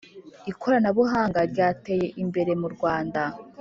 Ikoranabuhanga 0.51 1.39
ryateye 1.51 2.07
imbere 2.23 2.51
murwanda 2.61 3.21